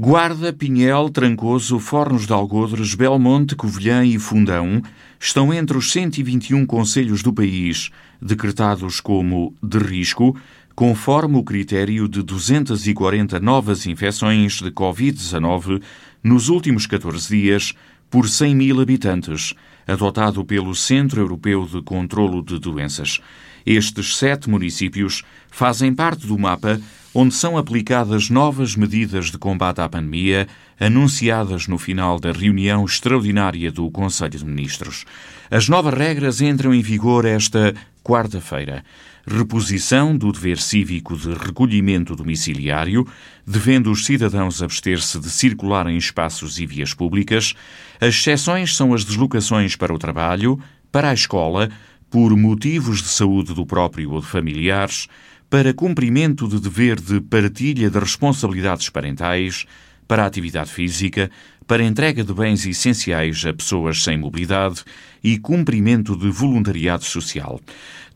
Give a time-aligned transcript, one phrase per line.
[0.00, 4.80] Guarda, Pinhel, Trancoso, Fornos de Algodres, Belmonte, Covilhã e Fundão
[5.18, 7.90] estão entre os 121 conselhos do país
[8.22, 10.36] decretados como de risco,
[10.72, 15.82] conforme o critério de 240 novas infecções de Covid-19
[16.22, 17.74] nos últimos 14 dias
[18.08, 19.52] por 100 mil habitantes,
[19.84, 23.20] adotado pelo Centro Europeu de Controlo de Doenças.
[23.66, 26.80] Estes sete municípios fazem parte do mapa
[27.20, 30.46] onde são aplicadas novas medidas de combate à pandemia,
[30.78, 35.04] anunciadas no final da reunião extraordinária do Conselho de Ministros.
[35.50, 38.84] As novas regras entram em vigor esta quarta-feira.
[39.26, 43.04] Reposição do dever cívico de recolhimento domiciliário,
[43.44, 47.52] devendo os cidadãos abster-se de circular em espaços e vias públicas.
[48.00, 50.56] As exceções são as deslocações para o trabalho,
[50.92, 51.68] para a escola,
[52.08, 55.08] por motivos de saúde do próprio ou de familiares,
[55.50, 59.64] para cumprimento de dever de partilha de responsabilidades parentais,
[60.06, 61.30] para atividade física,
[61.66, 64.82] para entrega de bens essenciais a pessoas sem mobilidade
[65.22, 67.60] e cumprimento de voluntariado social.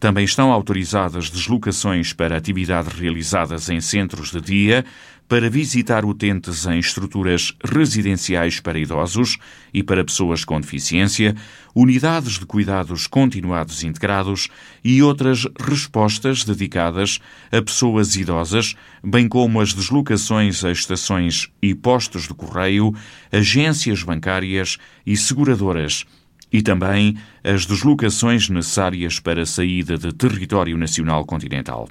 [0.00, 4.84] Também estão autorizadas deslocações para atividades realizadas em centros de dia,
[5.32, 9.38] para visitar utentes em estruturas residenciais para idosos
[9.72, 11.34] e para pessoas com deficiência,
[11.74, 14.48] unidades de cuidados continuados integrados
[14.84, 17.18] e outras respostas dedicadas
[17.50, 22.94] a pessoas idosas, bem como as deslocações a estações e postos de correio,
[23.32, 26.04] agências bancárias e seguradoras
[26.52, 31.88] e também as deslocações necessárias para a saída de território nacional continental.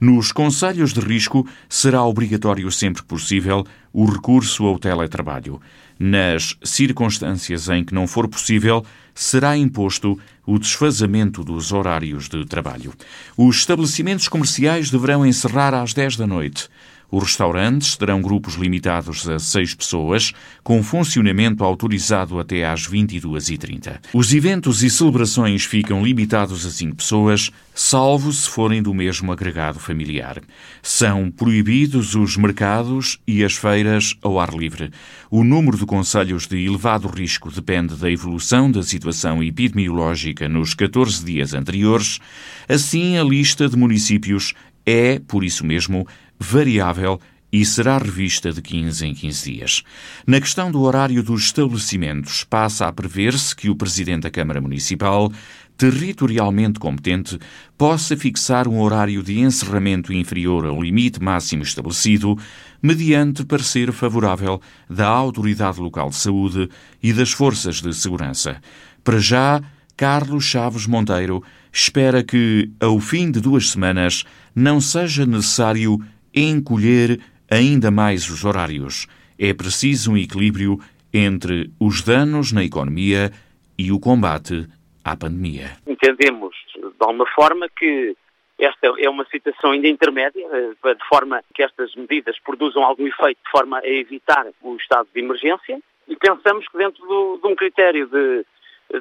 [0.00, 5.60] Nos conselhos de risco será obrigatório sempre possível o recurso ao teletrabalho.
[5.98, 12.94] Nas circunstâncias em que não for possível, será imposto o desfazamento dos horários de trabalho.
[13.36, 16.68] Os estabelecimentos comerciais deverão encerrar às 10 da noite.
[17.10, 23.98] Os restaurantes terão grupos limitados a seis pessoas, com funcionamento autorizado até às 22h30.
[24.14, 29.80] Os eventos e celebrações ficam limitados a cinco pessoas, salvo se forem do mesmo agregado
[29.80, 30.40] familiar.
[30.82, 34.90] São proibidos os mercados e as feiras ao ar livre.
[35.30, 41.24] O número de conselhos de elevado risco depende da evolução da situação epidemiológica nos 14
[41.24, 42.20] dias anteriores.
[42.68, 44.54] Assim, a lista de municípios
[44.86, 46.06] é, por isso mesmo,
[46.40, 47.20] variável
[47.52, 49.82] e será revista de 15 em 15 dias.
[50.26, 55.30] Na questão do horário dos estabelecimentos, passa a prever-se que o Presidente da Câmara Municipal,
[55.76, 57.38] territorialmente competente,
[57.76, 62.38] possa fixar um horário de encerramento inferior ao limite máximo estabelecido,
[62.82, 66.68] mediante parecer favorável da Autoridade Local de Saúde
[67.02, 68.60] e das Forças de Segurança.
[69.02, 69.60] Para já,
[69.96, 71.42] Carlos Chaves Monteiro
[71.72, 74.24] espera que, ao fim de duas semanas,
[74.54, 76.00] não seja necessário
[76.48, 77.20] encolher
[77.50, 79.06] ainda mais os horários.
[79.38, 80.78] É preciso um equilíbrio
[81.12, 83.30] entre os danos na economia
[83.78, 84.66] e o combate
[85.04, 85.76] à pandemia.
[85.86, 88.14] Entendemos, de alguma forma, que
[88.58, 93.38] esta é uma situação ainda intermédia, eh, de forma que estas medidas produzam algum efeito,
[93.42, 97.56] de forma a evitar o estado de emergência, e pensamos que dentro do, de um
[97.56, 98.44] critério de,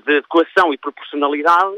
[0.05, 1.77] de adequação e proporcionalidade,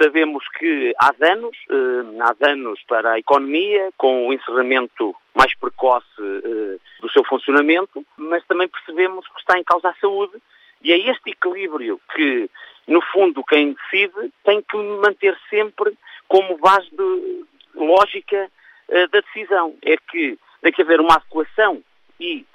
[0.00, 6.04] Sabemos que há danos, eh, há danos para a economia, com o encerramento mais precoce
[6.20, 10.36] eh, do seu funcionamento, mas também percebemos que está em causa a saúde
[10.82, 12.50] e é este equilíbrio que,
[12.88, 17.44] no fundo, quem decide tem que manter sempre como base de
[17.74, 18.50] lógica
[18.88, 19.76] eh, da decisão.
[19.82, 21.82] É que tem que haver uma adequação
[22.18, 22.46] e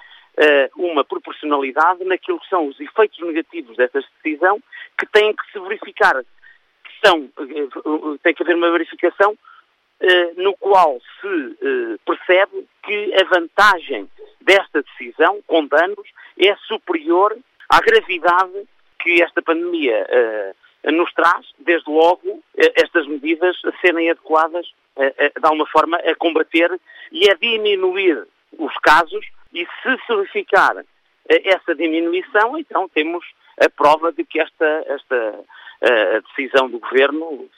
[0.74, 4.58] uma proporcionalidade naquilo que são os efeitos negativos desta decisão
[4.98, 6.24] que têm que se verificar
[7.08, 9.36] eh, tem que haver uma verificação
[10.00, 14.08] eh, no qual se eh, percebe que a vantagem
[14.40, 16.08] desta decisão, com danos,
[16.38, 17.36] é superior
[17.68, 18.66] à gravidade
[18.98, 20.06] que esta pandemia
[20.84, 24.66] nos traz, desde logo, estas medidas serem adequadas,
[24.96, 26.78] de alguma forma, a combater
[27.12, 28.26] e a diminuir
[28.58, 29.24] os casos,
[29.54, 30.84] e se verificar
[31.28, 33.24] essa diminuição, então temos
[33.58, 35.44] a prova de que esta, esta
[35.82, 37.48] a decisão do Governo,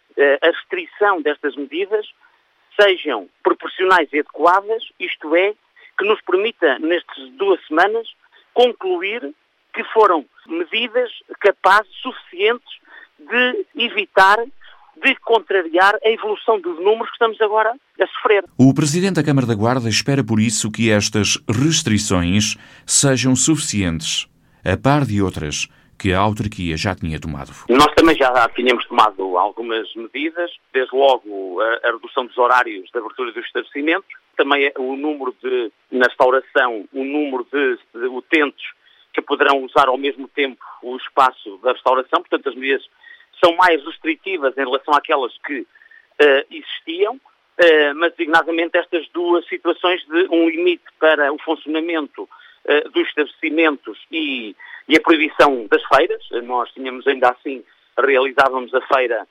[0.42, 2.06] a restrição destas medidas
[2.80, 5.54] sejam proporcionais e adequadas, isto é,
[5.98, 8.08] que nos permita, nestas duas semanas,
[8.54, 9.34] concluir
[9.74, 11.10] que foram medidas
[11.40, 12.80] capazes, suficientes,
[13.18, 14.38] de evitar,
[15.02, 18.44] de contrariar a evolução dos números que estamos agora a sofrer.
[18.58, 24.28] O Presidente da Câmara da Guarda espera, por isso, que estas restrições sejam suficientes,
[24.64, 25.68] a par de outras
[26.02, 27.52] que a autarquia já tinha tomado?
[27.68, 32.98] Nós também já tínhamos tomado algumas medidas, desde logo a, a redução dos horários de
[32.98, 38.66] abertura dos estabelecimentos, também é o número de, na restauração, o número de, de utentes
[39.12, 42.84] que poderão usar ao mesmo tempo o espaço da restauração, portanto as medidas
[43.38, 50.04] são mais restritivas em relação àquelas que uh, existiam, uh, mas designadamente estas duas situações
[50.06, 52.28] de um limite para o funcionamento
[52.66, 54.56] uh, dos estabelecimentos e,
[54.88, 56.22] e, a proibição das feiras.
[56.44, 57.64] Nós tínhamos ainda assim,
[57.98, 59.26] realizávamos a feira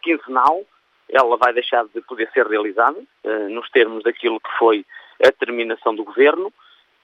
[0.00, 0.64] quinzenal,
[1.08, 3.02] ela vai deixar de poder ser realizada,
[3.50, 4.86] nos termos daquilo que foi
[5.20, 6.52] a determinação do Governo.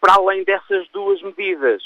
[0.01, 1.83] Para além dessas duas medidas,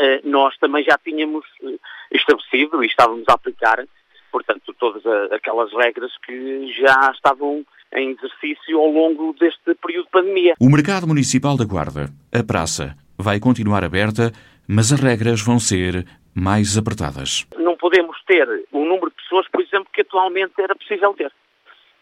[0.00, 1.76] eh, nós também já tínhamos eh,
[2.12, 3.86] estabelecido e estávamos a aplicar,
[4.32, 7.62] portanto, todas aquelas regras que já estavam
[7.94, 10.54] em exercício ao longo deste período de pandemia.
[10.60, 14.32] O mercado municipal da Guarda, a praça, vai continuar aberta,
[14.68, 17.46] mas as regras vão ser mais apertadas.
[17.58, 21.32] Não podemos ter o número de pessoas, por exemplo, que atualmente era possível ter.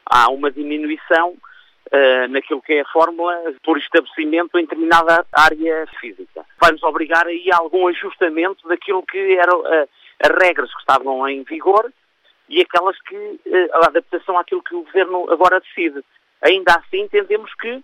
[0.05, 6.45] Há uma diminuição uh, naquilo que é a fórmula por estabelecimento em determinada área física.
[6.61, 9.89] Vai-nos obrigar aí a algum ajustamento daquilo que eram uh,
[10.21, 11.91] as regras que estavam em vigor
[12.49, 16.05] e aquelas que, uh, a adaptação àquilo que o Governo agora decide.
[16.43, 17.83] Ainda assim, entendemos que,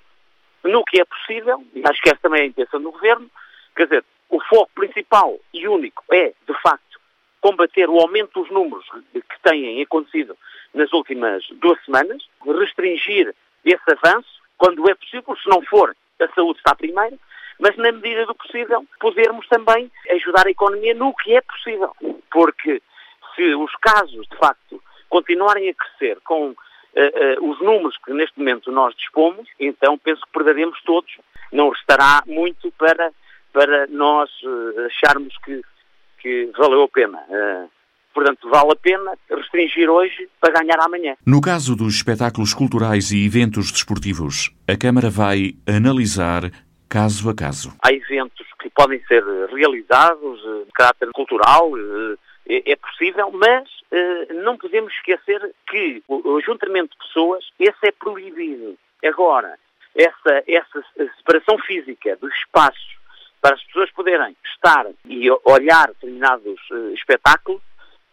[0.62, 3.31] no que é possível, e acho que essa também é a intenção do Governo,
[3.76, 7.00] quer dizer, o foco principal e único é, de facto,
[7.40, 10.37] combater o aumento dos números que têm acontecido
[10.72, 13.34] nas últimas duas semanas, restringir
[13.64, 17.19] esse avanço, quando é possível, se não for, a saúde está primeiro,
[17.58, 21.94] mas na medida do possível, podermos também ajudar a economia no que é possível.
[22.31, 22.82] Porque
[23.34, 28.38] se os casos, de facto, continuarem a crescer com uh, uh, os números que neste
[28.38, 31.10] momento nós dispomos, então penso que perderemos todos.
[31.52, 33.12] Não restará muito para,
[33.52, 35.62] para nós uh, acharmos que,
[36.19, 37.19] que valeu a pena.
[38.12, 41.16] Portanto, vale a pena restringir hoje para ganhar amanhã.
[41.26, 46.42] No caso dos espetáculos culturais e eventos desportivos, a Câmara vai analisar
[46.88, 47.75] caso a caso.
[47.82, 51.72] Há eventos que podem ser realizados de caráter cultural,
[52.49, 57.93] é, é possível, mas eh, não podemos esquecer que o ajuntamento de pessoas, esse é
[57.93, 58.76] proibido.
[59.05, 59.58] Agora,
[59.94, 60.85] essa, essa
[61.17, 62.96] separação física dos espaços
[63.41, 66.58] para as pessoas poderem estar e olhar determinados
[66.94, 67.62] espetáculos,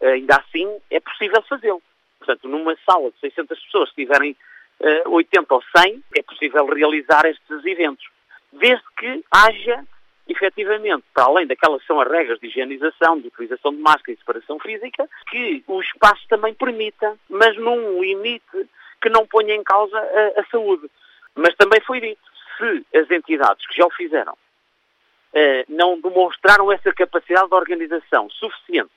[0.00, 1.82] ainda assim é possível fazê-lo.
[2.18, 4.36] Portanto, numa sala de 600 pessoas, se tiverem
[4.80, 8.06] uh, 80 ou 100, é possível realizar estes eventos.
[8.52, 9.84] Desde que haja,
[10.32, 14.16] efetivamente, para além daquelas que são as regras de higienização, de utilização de máscara e
[14.16, 18.68] separação física, que o espaço também permita, mas num limite
[19.00, 20.90] que não ponha em causa a, a saúde.
[21.34, 22.20] Mas também foi dito,
[22.58, 28.90] se as entidades que já o fizeram uh, não demonstraram essa capacidade de organização suficiente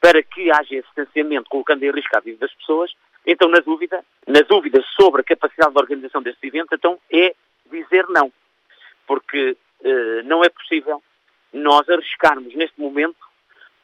[0.00, 2.92] para que haja esse distanciamento, colocando em risco a vida das pessoas,
[3.24, 7.34] então, na dúvida, na dúvida sobre a capacidade de organização deste evento, então é
[7.70, 8.32] dizer não.
[9.06, 11.02] Porque eh, não é possível
[11.52, 13.18] nós arriscarmos neste momento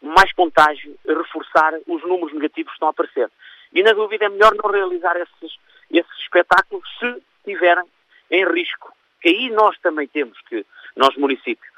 [0.01, 3.31] mais contágio, reforçar os números negativos que estão a aparecer.
[3.73, 5.59] E na dúvida é melhor não realizar esses,
[5.91, 7.85] esses espetáculos se estiverem
[8.31, 8.91] em risco.
[9.21, 10.65] Que aí nós também temos que,
[10.97, 11.69] nós municípios,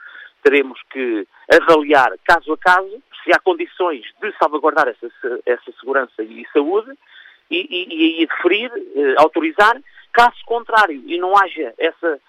[0.43, 5.09] teremos que avaliar caso a caso se há condições de salvaguardar essa,
[5.45, 6.93] essa segurança e saúde
[7.51, 9.81] e, e, e deferir, eh, autorizar,
[10.13, 12.21] caso contrário e não haja essa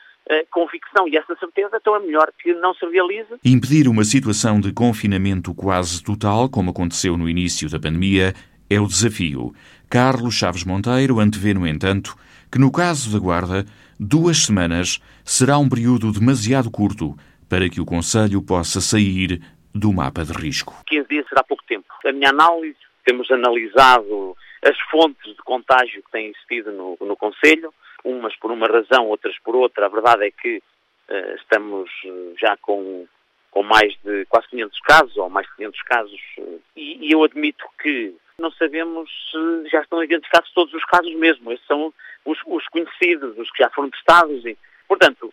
[0.50, 3.28] convicção e essa certeza, então é melhor que não se realize.
[3.44, 8.34] Impedir uma situação de confinamento quase total, como aconteceu no início da pandemia,
[8.70, 9.54] é o desafio.
[9.90, 12.16] Carlos Chaves Monteiro antevê, no entanto,
[12.52, 13.66] que no caso da Guarda,
[14.00, 17.16] duas semanas será um período demasiado curto
[17.50, 19.42] para que o Conselho possa sair
[19.76, 20.74] do mapa de risco.
[20.88, 21.86] 15 dias será pouco tempo.
[22.06, 27.74] A minha análise, temos analisado as fontes de contágio que têm existido no, no Conselho,
[28.04, 29.86] umas por uma razão, outras por outra.
[29.86, 33.08] A verdade é que uh, estamos eh, já com,
[33.52, 37.24] com mais de quase 500 casos, ou mais de 500 casos, uh, e, e eu
[37.24, 41.52] admito que não sabemos se já estão identificados todos os casos mesmo.
[41.52, 41.94] Esses são
[42.26, 44.44] os, os conhecidos, os que já foram testados.
[44.46, 45.32] E, portanto,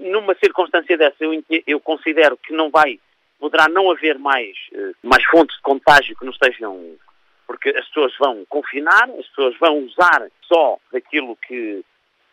[0.00, 2.98] numa circunstância dessa, eu, eu considero que não vai
[3.44, 6.96] poderá não haver mais, eh, mais fontes de contágio que não estejam.
[7.46, 11.84] Porque as pessoas vão confinar, as pessoas vão usar só daquilo que,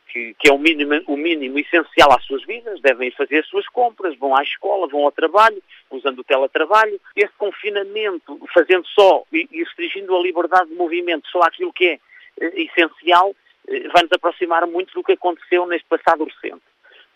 [0.07, 3.67] que, que, é o mínimo, o mínimo essencial às suas vidas, devem fazer as suas
[3.69, 6.99] compras, vão à escola, vão ao trabalho, usando o teletrabalho.
[7.15, 11.99] Esse confinamento, fazendo só e, restringindo a liberdade de movimento só àquilo que é
[12.39, 13.35] eh, essencial,
[13.67, 16.63] eh, vai nos aproximar muito do que aconteceu neste passado recente.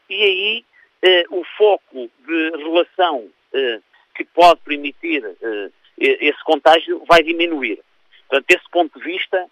[0.09, 0.65] E aí
[1.01, 3.79] eh, o foco de relação eh,
[4.15, 5.23] que pode permitir
[5.97, 7.79] esse contágio vai diminuir.
[8.27, 9.45] Portanto, desse ponto de vista,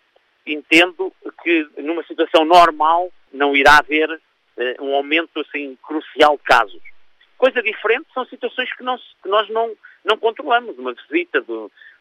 [0.45, 6.81] entendo que numa situação normal não irá haver uh, um aumento assim crucial de casos.
[7.37, 9.73] Coisa diferente são situações que, não, que nós não,
[10.03, 10.77] não controlamos.
[10.77, 11.47] Uma visita de,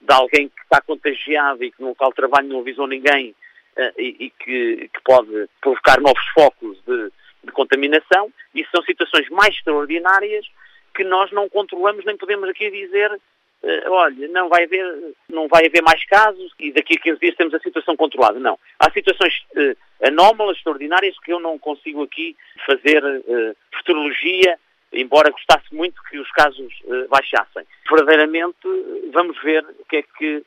[0.00, 3.30] de, alguém que está contagiado e que no local de trabalho não avisou ninguém
[3.76, 7.12] uh, e, e que, que, pode provocar novos focos de,
[7.44, 8.32] de contaminação.
[8.54, 10.46] Isso são situações mais extraordinárias
[10.94, 13.18] que nós não controlamos nem podemos aqui dizer
[13.86, 17.54] olha, não vai, haver, não vai haver mais casos e daqui a 15 dias temos
[17.54, 18.38] a situação controlada.
[18.38, 18.58] Não.
[18.78, 19.76] Há situações uh,
[20.06, 24.58] anómalas, extraordinárias, que eu não consigo aqui fazer uh, futurologia,
[24.92, 27.64] embora gostasse muito que os casos uh, baixassem.
[27.88, 28.58] Verdadeiramente,
[29.12, 30.44] vamos ver o que é que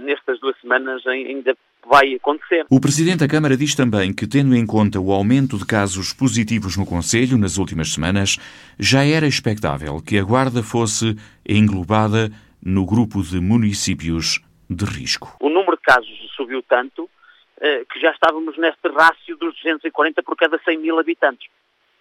[0.00, 1.54] nestas duas semanas ainda
[1.88, 2.66] vai acontecer.
[2.70, 6.76] O Presidente da Câmara diz também que, tendo em conta o aumento de casos positivos
[6.76, 8.38] no Conselho nas últimas semanas,
[8.78, 11.16] já era expectável que a Guarda fosse
[11.48, 12.30] englobada
[12.62, 15.36] no grupo de municípios de risco.
[15.40, 17.08] O número de casos subiu tanto
[17.60, 21.48] eh, que já estávamos neste rácio dos 240 por cada 100 mil habitantes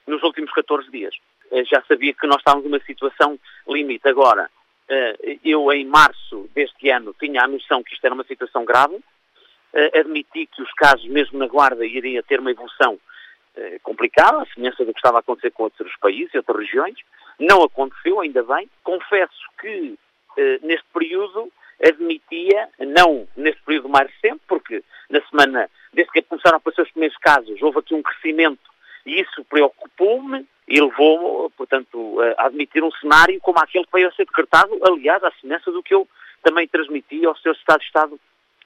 [0.08, 1.15] nos últimos 14 dias.
[1.51, 4.08] Eh, já sabia que nós estávamos numa situação limite.
[4.08, 4.50] Agora,
[4.89, 9.00] eh, eu em março deste ano tinha a noção que isto era uma situação grave,
[9.94, 14.86] admiti que os casos, mesmo na Guarda, iriam ter uma evolução uh, complicada, a semelhança
[14.86, 16.96] do que estava a acontecer com outros países e outras regiões.
[17.39, 18.70] Não aconteceu, ainda bem.
[18.84, 19.98] Confesso que
[20.38, 21.51] uh, neste período
[21.84, 26.91] admitia, não neste período mais recente, porque na semana, desde que começaram a aparecer os
[26.91, 28.72] primeiros casos, houve aqui um crescimento
[29.05, 34.12] e isso preocupou-me e levou-me, portanto, a admitir um cenário como aquele que veio a
[34.13, 36.08] ser decretado, aliás, à semelhança do que eu
[36.41, 37.51] também transmiti ao Sr.
[37.51, 38.20] Estado de Estado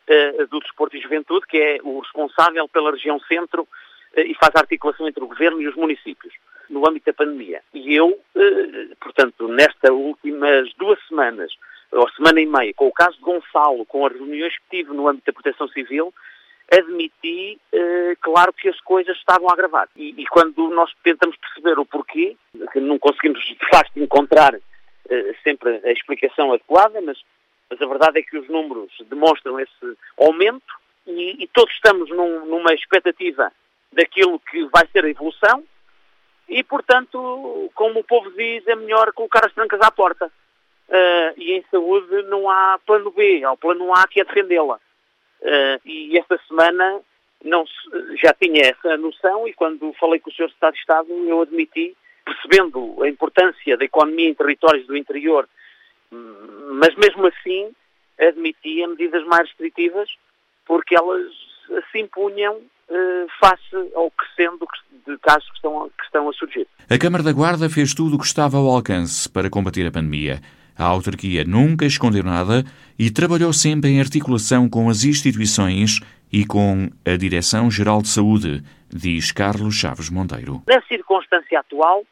[0.09, 4.51] uh, do Desporto e Juventude, que é o responsável pela região centro uh, e faz
[4.55, 6.33] a articulação entre o Governo e os municípios,
[6.69, 7.61] no âmbito da pandemia.
[7.73, 11.51] E eu, uh, portanto, nestas últimas duas semanas,
[11.91, 15.07] ou semana e meia, com o caso de Gonçalo, com as reuniões que tive no
[15.07, 16.13] âmbito da Proteção Civil,
[16.71, 17.59] admiti,
[18.21, 19.89] claro, que as coisas estavam a agravar.
[19.95, 22.37] E, e, quando nós tentamos perceber o porquê,
[22.71, 24.53] que não conseguimos de facto encontrar
[25.43, 27.17] sempre a explicação adequada, mas
[27.69, 30.73] mas a verdade é que os números demonstram esse aumento
[31.05, 33.51] e, e todos estamos num, numa expectativa
[33.91, 35.63] daquilo que vai ser a evolução
[36.49, 40.31] e, portanto, como o povo diz, é melhor colocar as trancas à porta.
[40.89, 44.79] Uh, e em saúde não há plano B, há o plano A que é defendê-la.
[45.41, 46.99] Uh, e esta semana
[47.43, 50.47] não se, já tinha essa noção e quando falei com o Sr.
[50.47, 51.95] Estado de Estado eu admiti,
[52.25, 55.47] percebendo a importância da economia em territórios do interior
[56.11, 57.71] mas mesmo assim
[58.19, 60.09] admitia medidas mais restritivas
[60.65, 61.31] porque elas
[61.91, 64.67] se impunham eh, face ao crescendo
[65.07, 66.67] de casos que estão, que estão a surgir.
[66.89, 70.39] A Câmara da Guarda fez tudo o que estava ao alcance para combater a pandemia.
[70.77, 72.63] A autarquia nunca escondeu nada
[72.97, 75.99] e trabalhou sempre em articulação com as instituições
[76.31, 80.63] e com a Direção-Geral de Saúde, diz Carlos Chaves Monteiro.
[80.67, 82.03] Na circunstância atual,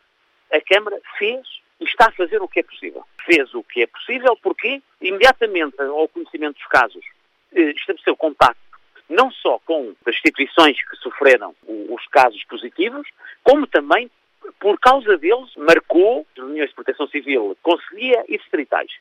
[0.51, 1.41] a Câmara fez
[1.79, 3.03] e está a fazer o que é possível.
[3.25, 7.05] Fez o que é possível porque, imediatamente ao conhecimento dos casos,
[7.53, 8.67] eh, estabeleceu contacto
[9.09, 13.07] não só com as instituições que sofreram os casos positivos,
[13.43, 14.11] como também,
[14.59, 18.91] por causa deles, marcou reuniões de proteção civil, conselhia e distritais.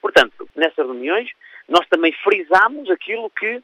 [0.00, 1.30] Portanto, nessas reuniões,
[1.68, 3.62] nós também frisámos aquilo que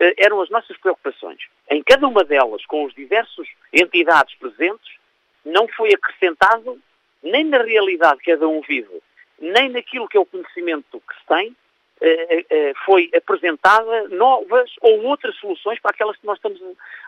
[0.00, 1.40] eh, eram as nossas preocupações.
[1.70, 4.96] Em cada uma delas, com os diversos entidades presentes,
[5.44, 6.80] não foi acrescentado
[7.22, 9.02] nem na realidade que cada um vive,
[9.38, 11.56] nem naquilo que é o conhecimento que se tem,
[12.02, 16.60] eh, eh, foi apresentada novas ou outras soluções para aquelas que nós estamos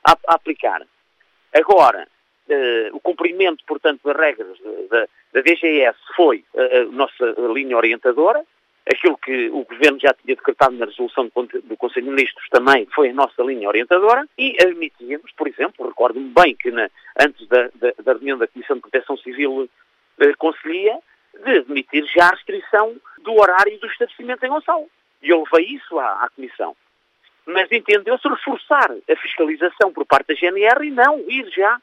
[0.05, 0.87] a, aplicar.
[1.55, 2.07] Agora,
[2.49, 4.59] eh, o cumprimento, portanto, das regras
[4.91, 5.07] da,
[5.41, 8.45] DGS foi a nossa linha orientadora,
[8.87, 13.11] aquilo que o Governo já tinha decretado na resolução do Conselho de Ministros também foi
[13.11, 17.93] a nossa linha orientadora e admitíamos, por exemplo, recordo-me bem que na, antes da, da,
[18.03, 19.69] da, reunião da Comissão de Proteção Civil
[20.21, 20.99] eh, Conselhia
[21.45, 24.89] de admitir já a restrição do horário do estabelecimento em Gonçalo.
[25.23, 26.77] E eu levei isso à, à Comissão.
[27.47, 31.81] Mas entendeu-se reforçar a fiscalização por parte da GNR e não ir já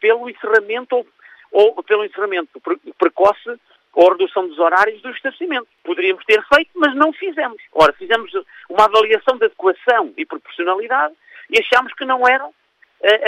[0.00, 1.06] pelo encerramento
[1.50, 2.60] ou, ou pelo encerramento
[2.98, 3.60] precoce
[3.92, 5.68] ou redução dos horários do estabelecimento.
[5.84, 7.62] Poderíamos ter feito, mas não fizemos.
[7.72, 8.32] Ora, fizemos
[8.68, 11.14] uma avaliação de adequação e proporcionalidade
[11.50, 12.52] e achámos que não era uh,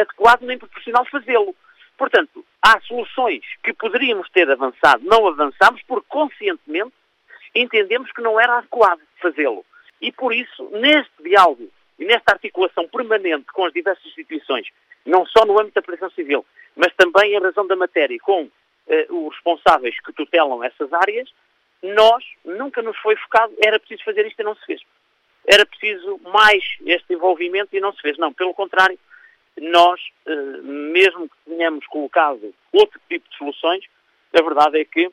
[0.01, 1.55] adequado nem proporcional fazê-lo.
[1.97, 6.93] Portanto, há soluções que poderíamos ter avançado, não avançamos, porque conscientemente
[7.55, 9.65] entendemos que não era adequado fazê-lo.
[10.01, 14.69] E por isso, neste diálogo e nesta articulação permanente com as diversas instituições,
[15.07, 18.49] não só no âmbito da Proteção Civil, mas também em razão da matéria com
[18.89, 21.33] eh, os responsáveis que tutelam essas áreas,
[21.83, 24.81] nós nunca nos foi focado, era preciso fazer isto e não se fez.
[25.47, 28.17] Era preciso mais este envolvimento e não se fez.
[28.17, 28.99] Não, pelo contrário,
[29.61, 30.01] nós,
[30.63, 33.85] mesmo que tenhamos colocado outro tipo de soluções,
[34.37, 35.11] a verdade é que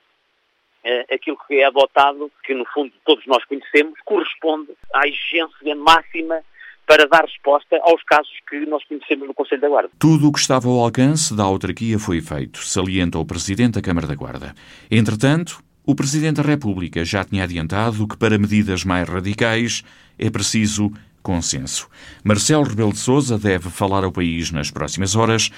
[1.14, 6.42] aquilo que é adotado, que no fundo todos nós conhecemos, corresponde à exigência máxima
[6.88, 9.92] para dar resposta aos casos que nós conhecemos no Conselho da Guarda.
[10.00, 14.08] Tudo o que estava ao alcance da autarquia foi feito, salienta o Presidente da Câmara
[14.08, 14.54] da Guarda.
[14.90, 19.84] Entretanto, o Presidente da República já tinha adiantado que para medidas mais radicais
[20.18, 20.92] é preciso
[21.22, 21.88] consenso.
[22.24, 25.50] Marcelo Rebelo de Sousa deve falar ao país nas próximas horas.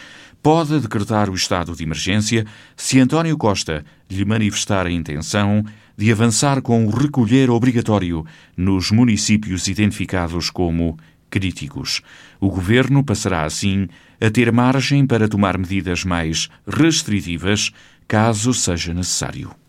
[0.42, 5.64] Pode decretar o estado de emergência se António Costa lhe manifestar a intenção
[5.98, 8.26] de avançar com o recolher obrigatório
[8.58, 10.98] nos municípios identificados como
[11.30, 12.02] críticos.
[12.40, 13.88] O governo passará assim
[14.22, 17.72] a ter margem para tomar medidas mais restritivas
[18.08, 19.63] caso seja necessário.